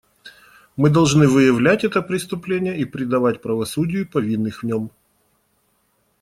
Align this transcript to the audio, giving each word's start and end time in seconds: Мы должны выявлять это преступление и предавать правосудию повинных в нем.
Мы 0.77 0.89
должны 0.89 1.27
выявлять 1.27 1.83
это 1.83 2.01
преступление 2.01 2.75
и 2.75 2.85
предавать 2.85 3.39
правосудию 3.39 4.09
повинных 4.09 4.63
в 4.63 4.65
нем. 4.65 4.89